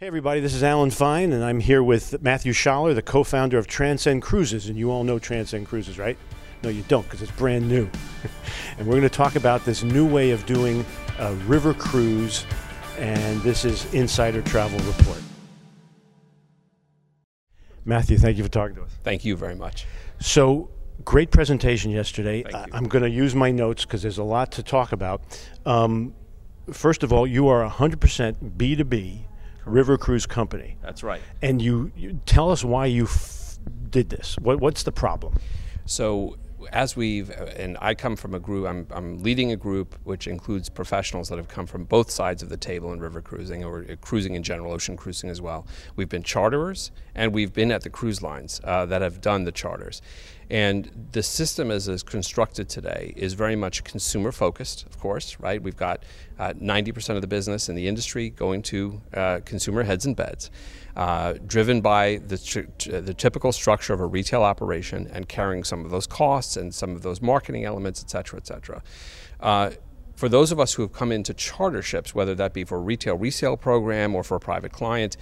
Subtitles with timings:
[0.00, 3.58] Hey, everybody, this is Alan Fine, and I'm here with Matthew Shollar, the co founder
[3.58, 4.66] of Transcend Cruises.
[4.66, 6.18] And you all know Transcend Cruises, right?
[6.64, 7.88] No, you don't, because it's brand new.
[8.78, 10.84] and we're going to talk about this new way of doing
[11.20, 12.44] a river cruise,
[12.98, 15.22] and this is Insider Travel Report.
[17.84, 18.90] Matthew, thank you for talking to us.
[19.04, 19.86] Thank you very much.
[20.18, 20.70] So,
[21.04, 22.42] great presentation yesterday.
[22.72, 25.22] I'm going to use my notes because there's a lot to talk about.
[25.64, 26.14] Um,
[26.72, 29.26] first of all, you are 100% B2B
[29.66, 30.76] river cruise company.
[30.82, 31.20] That's right.
[31.42, 33.58] And you, you tell us why you f-
[33.90, 34.36] did this.
[34.40, 35.34] What, what's the problem?
[35.86, 36.36] So,
[36.72, 40.70] as we've, and I come from a group, I'm, I'm leading a group which includes
[40.70, 43.96] professionals that have come from both sides of the table in river cruising or uh,
[44.00, 45.66] cruising in general, ocean cruising as well.
[45.94, 49.52] We've been charterers and we've been at the cruise lines uh, that have done the
[49.52, 50.00] charters.
[50.50, 55.62] And the system as is constructed today is very much consumer focused, of course, right?
[55.62, 56.02] We've got
[56.38, 60.50] uh, 90% of the business in the industry going to uh, consumer heads and beds,
[60.96, 65.84] uh, driven by the, tr- the typical structure of a retail operation and carrying some
[65.84, 68.82] of those costs and some of those marketing elements, et cetera, et cetera.
[69.40, 69.70] Uh,
[70.14, 72.80] for those of us who have come into charter ships, whether that be for a
[72.80, 75.16] retail resale program or for a private client,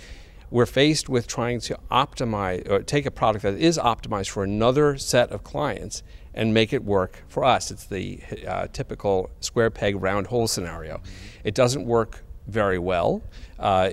[0.53, 4.98] we're faced with trying to optimize or take a product that is optimized for another
[4.98, 6.03] set of clients
[6.34, 7.70] and make it work for us.
[7.70, 11.00] It's the uh, typical square peg round hole scenario.
[11.42, 13.22] It doesn't work very well.
[13.59, 13.92] Uh,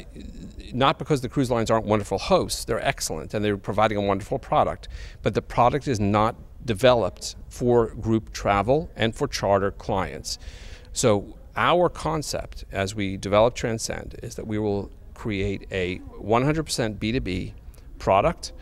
[0.74, 4.38] not because the cruise lines aren't wonderful hosts, they're excellent and they're providing a wonderful
[4.38, 4.90] product,
[5.22, 6.36] but the product is not
[6.66, 10.38] developed for group travel and for charter clients.
[10.92, 17.52] So, our concept as we develop Transcend is that we will create a 100% B2B
[17.98, 18.54] product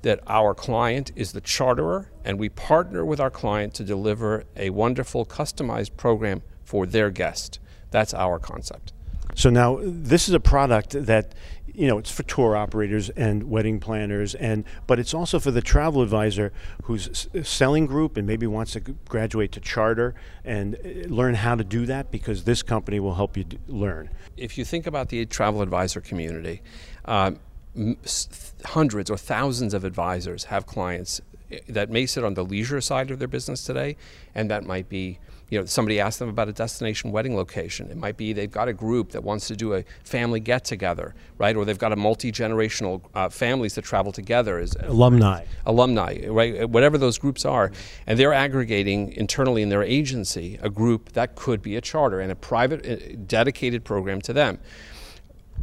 [0.00, 4.70] that our client is the charterer and we partner with our client to deliver a
[4.70, 7.58] wonderful customized program for their guest.
[7.90, 8.94] That's our concept.
[9.34, 11.34] So now this is a product that
[11.76, 15.60] you know it's for tour operators and wedding planners and but it's also for the
[15.60, 16.52] travel advisor
[16.84, 20.14] who's selling group and maybe wants to graduate to charter
[20.44, 24.08] and uh, learn how to do that because this company will help you d- learn.
[24.36, 26.62] If you think about the travel advisor community,
[27.06, 31.20] s- hundreds or thousands of advisors have clients
[31.68, 33.96] that may sit on the leisure side of their business today,
[34.34, 35.18] and that might be
[35.48, 37.90] you know somebody asked them about a destination wedding location.
[37.90, 41.14] It might be they've got a group that wants to do a family get together
[41.38, 41.56] right?
[41.56, 45.44] Or they've got a multi-generational uh, families that travel together as Alumni.
[45.66, 46.68] alumni right?
[46.68, 47.70] Whatever those groups are.
[48.06, 52.32] And they're aggregating internally in their agency a group that could be a charter and
[52.32, 54.58] a private uh, dedicated program to them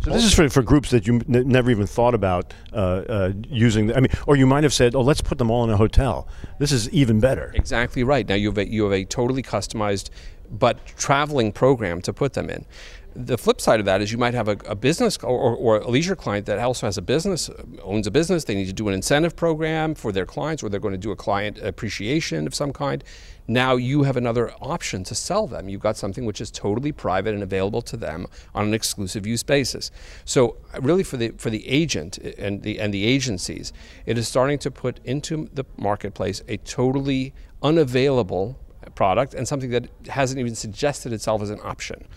[0.03, 3.33] So this is for, for groups that you n- never even thought about uh, uh,
[3.47, 3.95] using.
[3.95, 6.27] I mean, or you might have said, "Oh, let's put them all in a hotel."
[6.59, 7.53] This is even better.
[7.55, 8.27] Exactly right.
[8.27, 10.09] Now you have a, you have a totally customized
[10.51, 12.65] but traveling program to put them in.
[13.15, 15.87] The flip side of that is you might have a, a business or, or, a
[15.87, 17.49] leisure client that also has a business,
[17.83, 18.45] owns a business.
[18.45, 21.11] They need to do an incentive program for their clients, or they're going to do
[21.11, 23.03] a client appreciation of some kind.
[23.47, 25.69] Now you have another option to sell them.
[25.69, 28.25] You've got something which is totally private and available to them
[28.55, 29.91] on an exclusive use basis.
[30.25, 33.73] So really, for the for the agent eh, and the and the agencies,
[34.05, 38.57] it is starting to put into the marketplace a totally unavailable
[38.95, 42.07] product and something that hasn't even suggested itself as an option.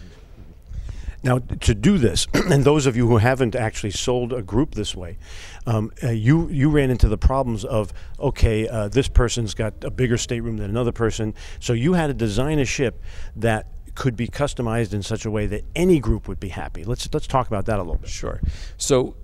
[1.22, 4.94] Now, to do this, and those of you who haven't actually sold a group this
[4.94, 5.18] way,
[5.66, 9.90] um, uh, you you ran into the problems of okay, uh, this person's got a
[9.90, 13.02] bigger stateroom than another person, so you had to design a ship
[13.34, 16.84] that could be customized in such a way that any group would be happy.
[16.84, 18.10] Let's let's talk about that a little bit.
[18.10, 18.40] Sure.
[18.76, 19.16] So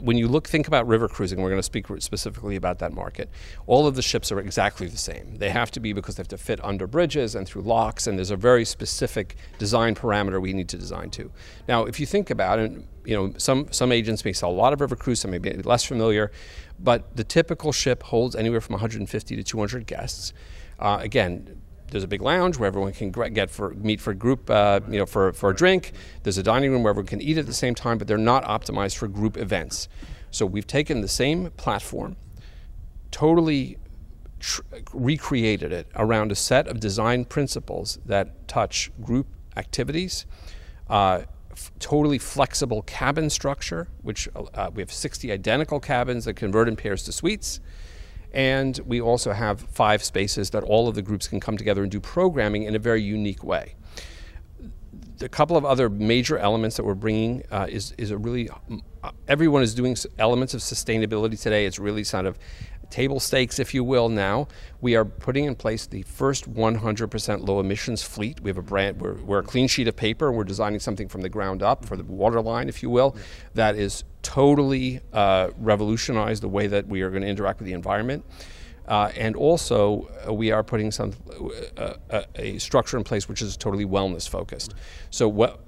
[0.00, 3.30] when you look think about river cruising we're going to speak specifically about that market
[3.66, 5.36] all of the ships are exactly the same.
[5.36, 8.18] They have to be because they have to fit under bridges and through locks and
[8.18, 11.30] there's a very specific design parameter we need to design to.
[11.68, 12.72] Now if you think about it
[13.04, 15.50] you know some some agents may sell a lot of river cruise some may be
[15.62, 16.30] less familiar
[16.78, 20.32] but the typical ship holds anywhere from 150 to 200 guests.
[20.78, 24.80] Uh, again there's a big lounge where everyone can get for meet for group, uh,
[24.88, 25.92] you know, for, for a drink.
[26.22, 28.44] There's a dining room where everyone can eat at the same time, but they're not
[28.44, 29.88] optimized for group events.
[30.30, 32.16] So we've taken the same platform,
[33.10, 33.78] totally
[34.38, 34.62] tr-
[34.92, 39.26] recreated it around a set of design principles that touch group
[39.56, 40.26] activities.
[40.88, 46.68] Uh, f- totally flexible cabin structure, which uh, we have 60 identical cabins that convert
[46.68, 47.60] in pairs to suites.
[48.32, 51.90] And we also have five spaces that all of the groups can come together and
[51.90, 53.74] do programming in a very unique way.
[55.20, 58.48] A couple of other major elements that we're bringing uh, is, is a really,
[59.02, 61.66] uh, everyone is doing elements of sustainability today.
[61.66, 62.38] It's really sort of
[62.90, 64.08] table stakes, if you will.
[64.08, 64.48] Now
[64.80, 68.40] we are putting in place the first 100% low emissions fleet.
[68.40, 69.00] We have a brand.
[69.00, 70.32] We're, we're a clean sheet of paper.
[70.32, 73.16] We're designing something from the ground up for the water line, if you will,
[73.54, 77.72] that is totally uh, revolutionize the way that we are going to interact with the
[77.72, 78.24] environment.
[78.88, 81.12] Uh, and also, uh, we are putting some
[81.76, 84.74] uh, uh, a structure in place which is totally wellness focused.
[85.10, 85.60] So, what,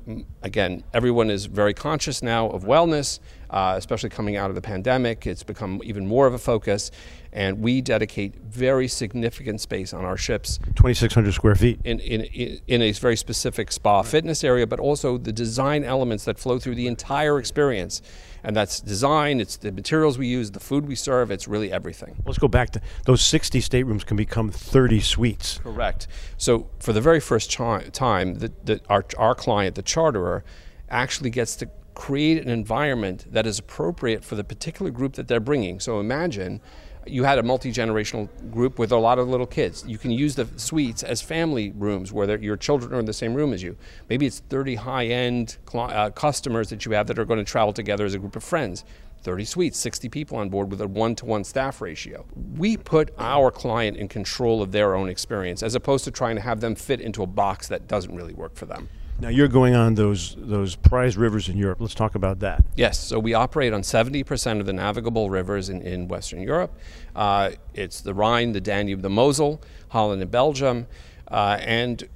[0.43, 3.21] again, everyone is very conscious now of wellness,
[3.51, 5.27] uh, especially coming out of the pandemic.
[5.27, 6.91] It's become even more of a focus,
[7.33, 10.59] and we dedicate very significant space on our ships.
[10.77, 11.81] 2,600 square feet.
[11.85, 16.39] In, in, in a very specific spa fitness area, but also the design elements that
[16.39, 18.03] flow through the entire experience
[18.43, 22.23] and that's design, it's the materials we use, the food we serve, it's really everything.
[22.25, 25.59] Let's go back to those 60 staterooms can become 30 suites.
[25.59, 26.07] Correct.
[26.39, 30.43] So for the very first time, the, the, our, our client, the charterer,
[30.89, 35.41] actually gets to create an environment that is appropriate for the particular group that they're
[35.41, 35.81] bringing.
[35.81, 36.61] So imagine
[37.07, 39.85] you had a multi generational group with a lot of little kids.
[39.87, 43.35] You can use the suites as family rooms where your children are in the same
[43.35, 43.77] room as you.
[44.09, 47.73] Maybe it's 30 high end uh, customers that you have that are going to travel
[47.73, 48.85] together as a group of friends.
[49.23, 52.25] 30 suites, 60 people on board with a one to one staff ratio.
[52.57, 56.43] We put our client in control of their own experience as opposed to trying to
[56.43, 58.89] have them fit into a box that doesn't really work for them.
[59.21, 61.79] Now you're going on those those prize rivers in Europe.
[61.81, 62.65] Let's talk about that.
[62.75, 66.75] Yes, so we operate on 70% of the navigable rivers in, in Western Europe.
[67.15, 70.87] Uh, it's the Rhine, the Danube, the Mosel, Holland, and Belgium,
[71.29, 72.09] uh, and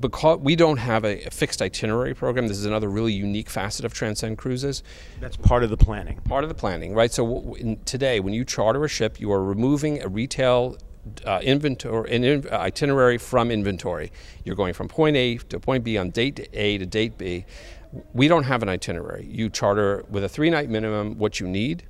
[0.00, 3.84] because we don't have a, a, fixed itinerary program, this is another really unique facet
[3.84, 4.82] of Transcend Cruises.
[5.20, 6.20] That's part of the planning.
[6.20, 7.10] Part of the planning, right?
[7.10, 10.76] So w- in, today, when you charter a ship, you are removing a retail
[11.24, 14.12] uh, inventory, an in, uh, itinerary from inventory.
[14.44, 17.44] You're going from point A to point B on date A to date B.
[18.12, 19.26] We don't have an itinerary.
[19.30, 21.84] You charter with a three night minimum what you need.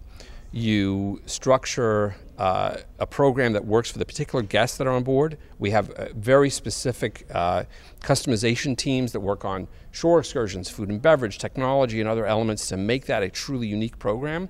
[0.52, 5.36] You structure uh, a program that works for the particular guests that are on board.
[5.58, 7.64] We have uh, very specific uh,
[8.00, 12.78] customization teams that work on shore excursions, food and beverage, technology, and other elements to
[12.78, 14.48] make that a truly unique program.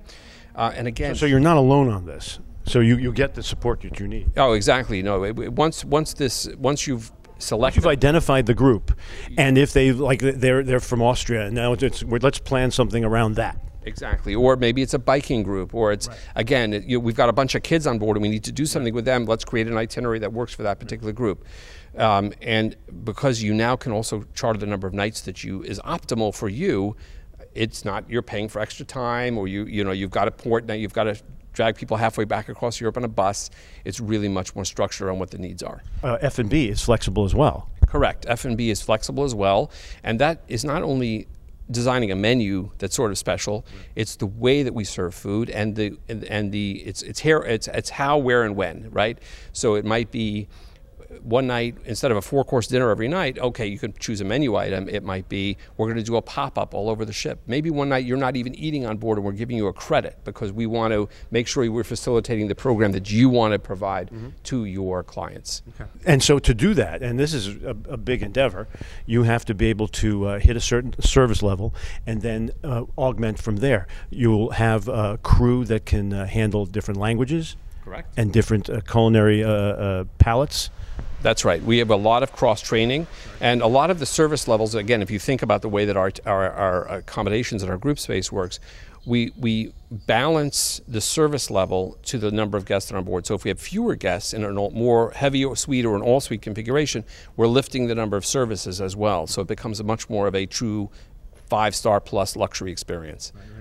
[0.55, 2.39] Uh, and again, so, so you're not alone on this.
[2.71, 4.31] So you, you get the support that you need.
[4.37, 5.03] Oh, exactly.
[5.03, 8.97] No, once once this once you've selected, you've identified the group,
[9.37, 13.59] and if they like they're they're from Austria, now it's, let's plan something around that.
[13.83, 16.17] Exactly, or maybe it's a biking group, or it's right.
[16.37, 18.65] again you we've got a bunch of kids on board and we need to do
[18.65, 19.25] something with them.
[19.25, 21.43] Let's create an itinerary that works for that particular group.
[21.97, 25.77] Um, and because you now can also charter the number of nights that you is
[25.81, 26.95] optimal for you,
[27.53, 30.65] it's not you're paying for extra time or you you know you've got a port
[30.67, 31.21] now you've got to
[31.53, 33.49] drag people halfway back across Europe on a bus.
[33.85, 35.81] It's really much more structured on what the needs are.
[36.03, 37.69] Uh, F&B is flexible as well.
[37.87, 38.25] Correct.
[38.27, 39.69] F&B is flexible as well,
[40.03, 41.27] and that is not only
[41.69, 43.65] designing a menu that's sort of special.
[43.95, 47.39] It's the way that we serve food and the and, and the it's it's here
[47.39, 49.17] it's it's how, where, and when, right?
[49.53, 50.47] So it might be
[51.23, 54.25] one night instead of a four course dinner every night okay you could choose a
[54.25, 54.89] menu item.
[54.89, 57.39] It might be we're going to do a pop-up all over the ship.
[57.47, 60.19] Maybe one night you're not even eating on board and we're giving you a credit
[60.23, 64.09] because we want to make sure we're facilitating the program that you want to provide
[64.09, 64.29] mm-hmm.
[64.43, 65.61] to your clients.
[65.79, 65.89] Okay.
[66.05, 68.67] and so to do that and this is a, a big endeavor
[69.05, 71.73] you have to be able to uh, hit a certain service level
[72.05, 73.87] and then uh, augment from there.
[74.09, 78.13] You'll have a crew that can uh, handle different languages correct.
[78.17, 80.69] and different uh, culinary uh, uh, palates
[81.21, 81.61] that's right.
[81.61, 83.07] We have a lot of cross training,
[83.39, 84.75] and a lot of the service levels.
[84.75, 87.99] Again, if you think about the way that our, our, our accommodations and our group
[87.99, 88.59] space works,
[89.05, 93.25] we we balance the service level to the number of guests that are on board.
[93.25, 96.41] So if we have fewer guests in a more heavy suite or an all suite
[96.41, 97.03] configuration,
[97.35, 99.27] we're lifting the number of services as well.
[99.27, 100.89] So it becomes a much more of a true
[101.47, 103.33] five star plus luxury experience.
[103.35, 103.60] Right, right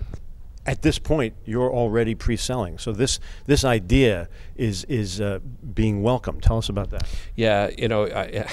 [0.67, 2.79] at this point you're already pre-selling.
[2.79, 5.39] So this this idea is is uh,
[5.75, 6.43] being welcomed.
[6.43, 7.09] Tell us about that.
[7.35, 8.47] Yeah you know I,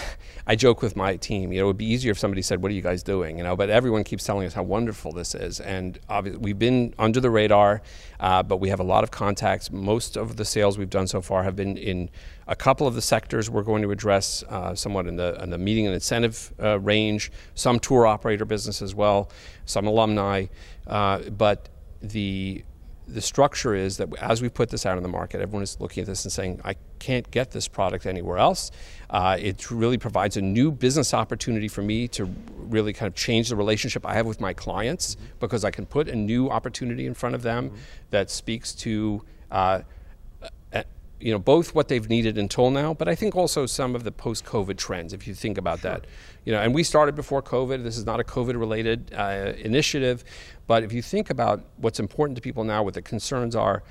[0.48, 2.72] I joke with my team you know it would be easier if somebody said what
[2.72, 3.38] are you guys doing?
[3.38, 5.60] You know but everyone keeps telling us how wonderful this is.
[5.60, 7.82] And obviously we've been under the radar
[8.20, 9.70] uh, but we have a lot of contacts.
[9.70, 12.10] Most of the sales we've done so far have been in
[12.48, 15.58] a couple of the sectors we're going to address uh, somewhat in the, in the
[15.58, 17.32] meeting and incentive uh, range.
[17.54, 19.30] Some tour operator business as well
[19.66, 20.46] some alumni
[20.88, 21.68] uh, but
[22.02, 22.64] the
[23.08, 26.02] the structure is that as we put this out in the market, everyone is looking
[26.02, 28.70] at this and saying, I can't get this product anywhere else.
[29.10, 32.26] Uh, it really provides a new business opportunity for me to
[32.58, 36.10] really kind of change the relationship I have with my clients because I can put
[36.10, 37.78] a new opportunity in front of them mm-hmm.
[38.10, 39.24] that speaks to.
[39.50, 39.82] Uh,
[41.20, 44.12] you know both what they've needed until now, but I think also some of the
[44.12, 45.14] post-COVID trends.
[45.14, 45.92] If you think about sure.
[45.92, 46.08] that,
[46.46, 47.84] you know, and we started before COVID.
[47.84, 50.24] This is not a COVID-related uh, initiative,
[50.68, 53.84] but if you think about what's important to people now, what the concerns are,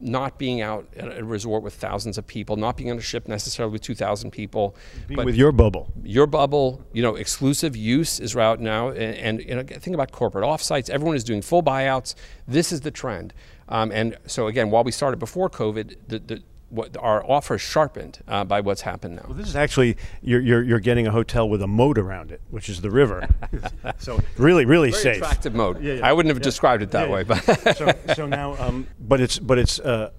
[0.00, 3.28] not being out at a resort with thousands of people, not being on a ship
[3.28, 4.76] necessarily with 2,000 people.
[5.06, 5.90] Being with your bubble.
[6.02, 8.90] Your bubble, you know, exclusive use is out now.
[8.90, 10.90] And, and you know, think about corporate offsites.
[10.90, 12.14] Everyone is doing full buyouts.
[12.46, 13.32] This is the trend.
[13.68, 16.42] Um, and so, again, while we started before COVID, the, the
[16.74, 19.24] what our offer sharpened uh, by what's happened now.
[19.28, 22.40] Well, this is actually you're, you're, you're getting a hotel with a moat around it,
[22.50, 23.28] which is the river.
[23.98, 25.16] so really, really Very safe.
[25.18, 25.80] attractive moat.
[25.80, 26.44] Yeah, yeah, I wouldn't have yeah.
[26.44, 27.38] described it that way, but
[27.76, 30.10] so, so now, um, but it's but it's uh,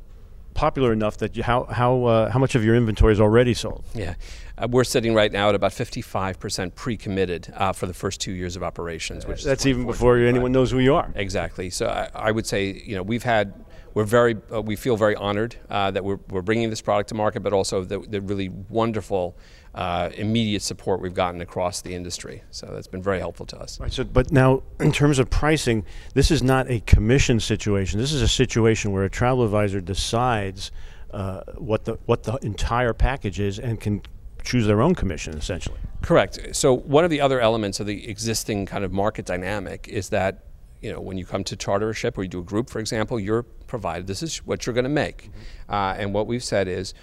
[0.54, 3.84] popular enough that you, how how uh, how much of your inventory is already sold?
[3.94, 4.16] yeah,
[4.58, 8.56] uh, we're sitting right now at about 55% pre-committed uh, for the first two years
[8.56, 11.12] of operations, which is That's even before anyone knows who you are.
[11.16, 11.70] Exactly.
[11.70, 13.54] So I, I would say, you know, we've had,
[13.96, 17.16] we're very, uh, we feel very honored uh, that we're, we're bringing this product to
[17.16, 19.38] market, but also the, the really wonderful
[19.74, 22.44] uh, immediate support we've gotten across the industry.
[22.52, 23.80] So that's been very helpful to us.
[23.80, 28.00] Right, so, but now, in terms of pricing, this is not a commission situation.
[28.00, 30.72] This is a situation where a travel advisor decides
[31.12, 34.02] uh, what the what the entire package is and can
[34.44, 35.78] choose their own commission, essentially.
[36.02, 36.38] Correct.
[36.54, 40.44] So one of the other elements of the existing kind of market dynamic is that
[40.86, 42.80] you know when you come to charter a ship or you do a group, for
[42.80, 45.32] example, you're provided this is what you're going to make,
[45.68, 46.94] uh, and what we've said is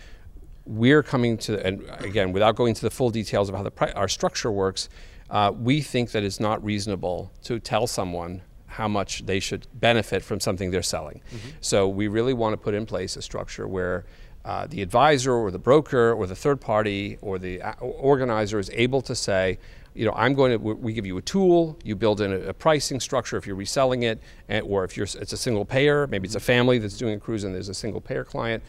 [0.65, 4.09] we're coming to and again without going to the full details of how the our
[4.09, 4.89] structure works.
[5.31, 10.23] Uh, we think that it's not reasonable to tell someone how much they should benefit
[10.23, 11.21] from something they're selling.
[11.61, 14.05] So we really want to put in place a structure where
[14.45, 18.71] uh, the advisor or the broker or the third party or the a- organizer is
[18.75, 19.59] able to say,
[19.95, 22.55] you know, I'm going to, we give you a tool, you build in a, a
[22.55, 26.27] pricing structure if you're reselling it, and, or if you're, it's a single payer, maybe
[26.27, 28.63] it's a family that's doing a cruise and there's a single payer client.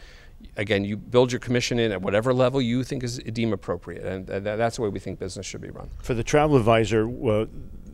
[0.56, 4.26] Again, you build your commission in at whatever level you think is deem appropriate, and
[4.26, 5.88] th- that's the way we think business should be run.
[6.02, 7.46] For the travel advisor, uh,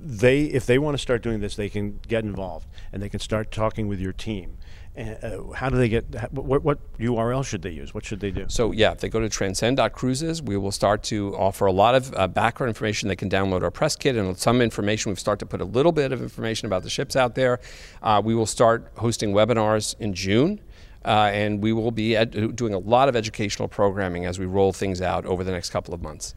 [0.02, 3.20] they if they want to start doing this, they can get involved and they can
[3.20, 4.56] start talking with your team.
[4.98, 6.04] Uh, how do they get?
[6.32, 7.94] What, what URL should they use?
[7.94, 8.46] What should they do?
[8.48, 12.12] So yeah, if they go to transcend.cruises, we will start to offer a lot of
[12.16, 13.08] uh, background information.
[13.08, 15.10] They can download our press kit and some information.
[15.10, 17.60] We've started to put a little bit of information about the ships out there.
[18.02, 20.60] Uh, we will start hosting webinars in June.
[21.02, 24.70] Uh, and we will be ed- doing a lot of educational programming as we roll
[24.70, 26.34] things out over the next couple of months.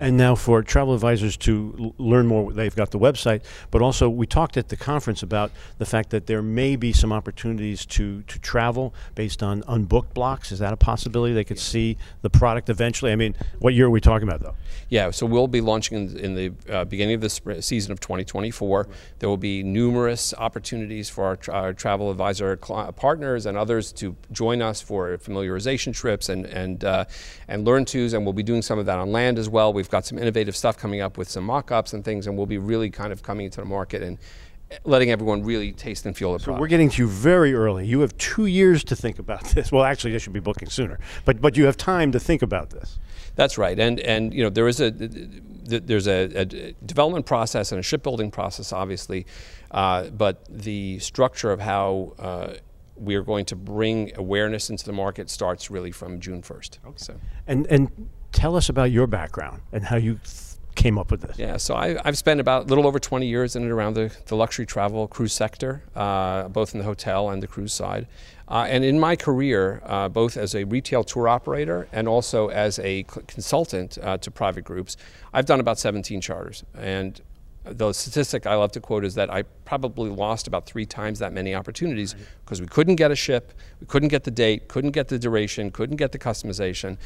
[0.00, 4.08] And now for travel advisors to l- learn more, they've got the website, but also
[4.08, 8.22] we talked at the conference about the fact that there may be some opportunities to,
[8.22, 10.52] to travel based on unbooked blocks.
[10.52, 11.34] Is that a possibility?
[11.34, 13.12] They could see the product eventually?
[13.12, 14.54] I mean, what year are we talking about, though?
[14.88, 18.88] Yeah, so we'll be launching in, in the uh, beginning of the season of 2024.
[19.18, 23.92] There will be numerous opportunities for our, tra- our travel advisor cli- partners and others
[23.92, 27.04] to join us for familiarization trips and and uh,
[27.48, 29.72] and learn tos, and we'll be doing some of that on land as well.
[29.72, 32.58] We've got some innovative stuff coming up with some mock-ups and things, and we'll be
[32.58, 34.18] really kind of coming into the market and
[34.84, 36.60] letting everyone really taste and feel the So product.
[36.60, 37.86] we're getting to you very early.
[37.86, 39.72] You have two years to think about this.
[39.72, 42.70] Well, actually, they should be booking sooner, but but you have time to think about
[42.70, 42.98] this.
[43.36, 46.44] That's right, and and you know there is a there's a, a
[46.84, 49.26] development process and a shipbuilding process, obviously,
[49.70, 52.54] uh, but the structure of how uh,
[52.96, 56.78] we are going to bring awareness into the market starts really from June 1st.
[56.86, 56.94] Okay.
[56.96, 57.20] So.
[57.46, 60.18] And and tell us about your background and how you
[60.74, 61.38] came up with this.
[61.38, 64.14] Yeah, so I, I've spent about a little over 20 years in and around the,
[64.26, 68.06] the luxury travel cruise sector, uh, both in the hotel and the cruise side.
[68.48, 72.78] Uh, and in my career, uh, both as a retail tour operator and also as
[72.80, 74.96] a consultant uh, to private groups,
[75.32, 76.64] I've done about 17 charters.
[76.74, 77.20] And
[77.64, 81.32] the statistic I love to quote is that I probably lost about three times that
[81.32, 82.14] many opportunities
[82.44, 85.70] because we couldn't get a ship, we couldn't get the date, couldn't get the duration,
[85.70, 86.96] couldn't get the customization.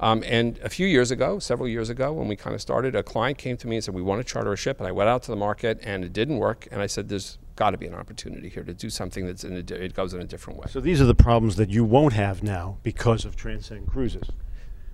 [0.00, 3.02] Um, and a few years ago, several years ago, when we kind of started, a
[3.02, 4.78] client came to me and said, We want to charter a ship.
[4.80, 6.68] And I went out to the market and it didn't work.
[6.70, 9.56] And I said, There's got to be an opportunity here to do something that's in
[9.56, 10.66] a, di- it goes in a different way.
[10.68, 14.28] So these are the problems that you won't have now because of Transcend Cruises.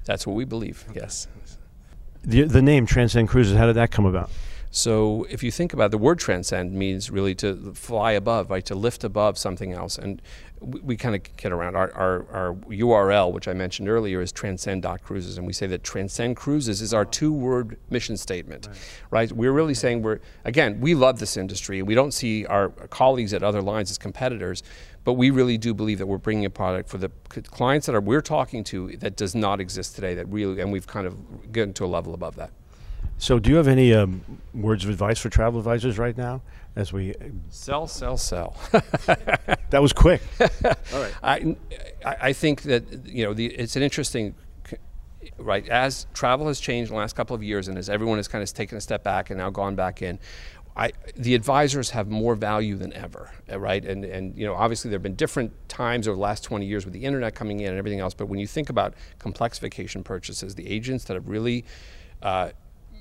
[0.04, 1.26] That's what we believe, yes.
[2.24, 4.30] The, the name Transcend Cruises, how did that come about?
[4.70, 8.64] So if you think about it, the word transcend means really to fly above, right?
[8.66, 9.96] To lift above something else.
[9.96, 10.20] And
[10.60, 14.30] we, we kind of get around our, our, our URL, which I mentioned earlier, is
[14.30, 15.38] transcend.cruises.
[15.38, 18.68] And we say that transcend cruises is our two word mission statement,
[19.10, 19.32] right.
[19.32, 21.82] We're really saying we're, again, we love this industry.
[21.82, 24.62] We don't see our colleagues at other lines as competitors,
[25.04, 27.10] but we really do believe that we're bringing a product for the
[27.50, 30.86] clients that are, we're talking to that does not exist today, that really, and we've
[30.86, 32.50] kind of gotten to a level above that.
[33.20, 34.22] So, do you have any um,
[34.54, 36.42] words of advice for travel advisors right now?
[36.76, 37.14] As we,
[37.48, 38.56] Sell, sell, sell.
[39.70, 40.22] that was quick.
[41.22, 41.56] I,
[42.04, 44.34] I I think that you know the, it's an interesting
[45.36, 48.28] right as travel has changed in the last couple of years and as everyone has
[48.28, 50.18] kind of taken a step back and now gone back in
[50.78, 53.84] I, the advisors have more value than ever, uh, right?
[53.84, 56.84] And, and you know, obviously there have been different times over the last 20 years
[56.84, 58.14] with the internet coming in and everything else.
[58.14, 61.64] But when you think about complex vacation purchases, the agents that have really
[62.22, 62.50] uh,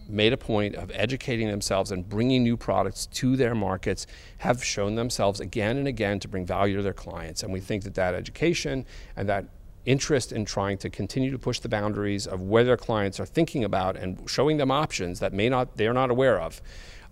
[0.10, 4.08] made a point of educating themselves and bringing new products to their markets
[4.40, 7.44] have shown themselves again and again to bring value to their clients.
[7.44, 8.86] And we think that that education
[9.16, 9.46] and that
[9.86, 13.64] interest in trying to continue to push the boundaries of where their clients are thinking
[13.64, 16.62] about and showing them options that may not they're not aware of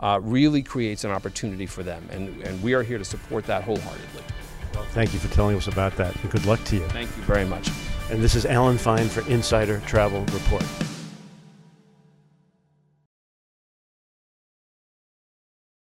[0.02, 2.06] uh, really creates an opportunity for them.
[2.12, 4.24] And, and we are here to support that wholeheartedly.
[4.74, 6.88] Well thank you for telling us about that and good luck to you.
[6.90, 7.70] Thank you very much.
[8.12, 10.66] And this is alan fine for insider travel report